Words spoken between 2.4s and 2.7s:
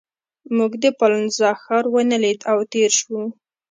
او